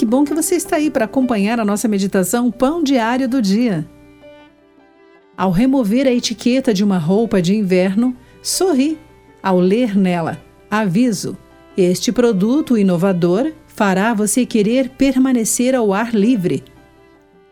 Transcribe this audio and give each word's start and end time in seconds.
bom 0.00 0.24
que 0.24 0.34
você 0.34 0.54
está 0.54 0.76
aí 0.76 0.90
para 0.90 1.04
acompanhar 1.04 1.60
a 1.60 1.64
nossa 1.64 1.86
meditação 1.86 2.50
Pão 2.50 2.82
Diário 2.82 3.28
do 3.28 3.42
Dia. 3.42 3.86
Ao 5.36 5.50
remover 5.50 6.06
a 6.06 6.12
etiqueta 6.12 6.72
de 6.72 6.82
uma 6.82 6.98
roupa 6.98 7.42
de 7.42 7.54
inverno, 7.54 8.16
sorri 8.42 8.98
ao 9.42 9.60
ler 9.60 9.96
nela. 9.96 10.40
Aviso: 10.70 11.36
este 11.76 12.10
produto 12.10 12.76
inovador 12.78 13.52
fará 13.66 14.14
você 14.14 14.46
querer 14.46 14.90
permanecer 14.90 15.74
ao 15.74 15.92
ar 15.92 16.14
livre. 16.14 16.64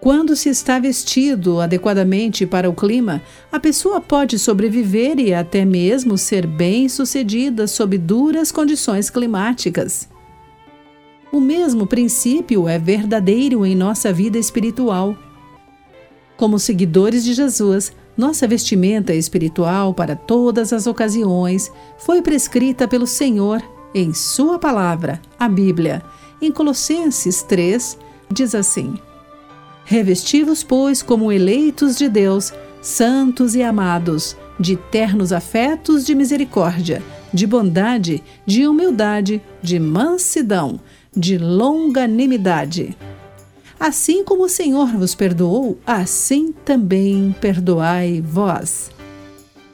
Quando 0.00 0.36
se 0.36 0.48
está 0.48 0.78
vestido 0.78 1.60
adequadamente 1.60 2.46
para 2.46 2.70
o 2.70 2.74
clima, 2.74 3.20
a 3.50 3.58
pessoa 3.58 4.00
pode 4.00 4.38
sobreviver 4.38 5.18
e 5.18 5.34
até 5.34 5.64
mesmo 5.64 6.16
ser 6.16 6.46
bem-sucedida 6.46 7.66
sob 7.66 7.98
duras 7.98 8.52
condições 8.52 9.10
climáticas. 9.10 10.08
O 11.30 11.40
mesmo 11.40 11.86
princípio 11.86 12.66
é 12.66 12.78
verdadeiro 12.78 13.66
em 13.66 13.74
nossa 13.74 14.12
vida 14.12 14.38
espiritual. 14.38 15.16
Como 16.36 16.58
seguidores 16.58 17.22
de 17.22 17.34
Jesus, 17.34 17.92
nossa 18.16 18.48
vestimenta 18.48 19.14
espiritual 19.14 19.92
para 19.92 20.16
todas 20.16 20.72
as 20.72 20.86
ocasiões 20.86 21.70
foi 21.98 22.22
prescrita 22.22 22.88
pelo 22.88 23.06
Senhor 23.06 23.62
em 23.94 24.14
Sua 24.14 24.58
palavra, 24.58 25.20
a 25.38 25.48
Bíblia. 25.48 26.02
Em 26.40 26.50
Colossenses 26.50 27.42
3, 27.42 27.98
diz 28.30 28.54
assim. 28.54 28.94
Revestivos, 29.84 30.62
pois, 30.62 31.02
como 31.02 31.32
eleitos 31.32 31.96
de 31.96 32.08
Deus, 32.08 32.52
santos 32.80 33.54
e 33.54 33.62
amados, 33.62 34.36
de 34.58 34.76
ternos 34.76 35.32
afetos 35.32 36.04
de 36.04 36.14
misericórdia, 36.14 37.02
de 37.32 37.46
bondade, 37.46 38.22
de 38.46 38.66
humildade, 38.66 39.42
de 39.62 39.78
mansidão, 39.78 40.80
de 41.16 41.38
longanimidade. 41.38 42.96
Assim 43.78 44.24
como 44.24 44.44
o 44.44 44.48
Senhor 44.48 44.88
vos 44.88 45.14
perdoou, 45.14 45.78
assim 45.86 46.52
também 46.64 47.34
perdoai 47.40 48.20
vós. 48.20 48.90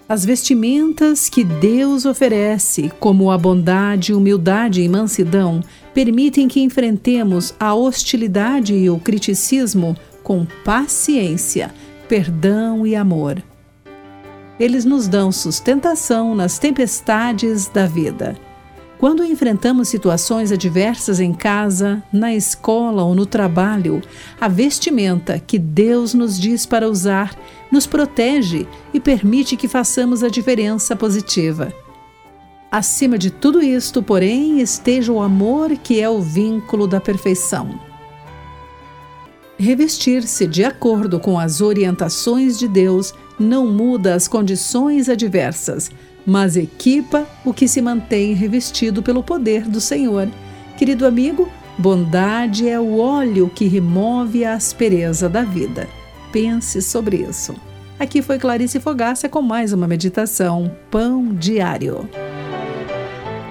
As 0.07 0.23
vestimentas 0.25 1.31
que 1.31 1.43
Deus 1.43 2.05
oferece, 2.05 2.93
como 3.01 3.31
a 3.31 3.39
bondade, 3.39 4.13
humildade 4.13 4.83
e 4.83 4.89
mansidão, 4.89 5.63
permitem 5.95 6.47
que 6.47 6.61
enfrentemos 6.61 7.55
a 7.59 7.75
hostilidade 7.75 8.75
e 8.75 8.91
o 8.91 8.99
criticismo 8.99 9.97
com 10.23 10.47
paciência, 10.63 11.75
perdão 12.07 12.87
e 12.87 12.95
amor. 12.95 13.43
Eles 14.59 14.85
nos 14.85 15.09
dão 15.09 15.33
sustentação 15.33 16.35
nas 16.35 16.59
tempestades 16.59 17.67
da 17.69 17.87
vida. 17.87 18.37
Quando 18.99 19.25
enfrentamos 19.25 19.89
situações 19.89 20.53
adversas 20.53 21.21
em 21.21 21.35
casa, 21.35 22.03
na 22.13 22.35
escola 22.35 23.03
ou 23.03 23.15
no 23.15 23.27
trabalho, 23.27 24.01
a 24.41 24.49
vestimenta 24.49 25.39
que 25.39 25.59
Deus 25.59 26.15
nos 26.15 26.41
diz 26.41 26.65
para 26.65 26.89
usar 26.89 27.37
nos 27.71 27.87
protege 27.87 28.67
e 28.95 29.01
permite 29.01 29.57
que 29.57 29.69
façamos 29.69 30.23
a 30.23 30.29
diferença 30.29 30.95
positiva. 30.95 31.73
Acima 32.71 33.19
de 33.19 33.31
tudo 33.31 33.63
isto, 33.63 34.03
porém, 34.03 34.61
esteja 34.61 35.13
o 35.13 35.21
amor 35.21 35.77
que 35.77 36.01
é 36.01 36.09
o 36.09 36.21
vínculo 36.21 36.87
da 36.87 37.01
perfeição. 37.01 37.79
Revestir-se 39.59 40.47
de 40.47 40.65
acordo 40.65 41.21
com 41.21 41.39
as 41.39 41.61
orientações 41.61 42.59
de 42.59 42.67
Deus 42.67 43.15
não 43.39 43.67
muda 43.67 44.15
as 44.15 44.29
condições 44.29 45.09
adversas, 45.09 45.91
mas 46.27 46.57
equipa 46.57 47.27
o 47.45 47.53
que 47.53 47.69
se 47.69 47.83
mantém 47.83 48.35
revestido 48.35 49.03
pelo 49.03 49.23
poder 49.23 49.69
do 49.69 49.81
Senhor. 49.81 50.29
Querido 50.77 51.07
amigo, 51.07 51.49
bondade 51.79 52.69
é 52.69 52.79
o 52.81 52.99
óleo 52.99 53.51
que 53.55 53.67
remove 53.67 54.45
a 54.45 54.55
aspereza 54.55 55.29
da 55.29 55.43
vida. 55.43 55.89
Pense 56.33 56.81
sobre 56.83 57.19
isso. 57.19 57.55
Aqui 57.99 58.21
foi 58.23 58.39
Clarice 58.39 58.81
Fogácia 58.81 59.29
com 59.29 59.41
mais 59.41 59.73
uma 59.73 59.87
meditação 59.87 60.75
Pão 60.91 61.33
Diário. 61.35 62.09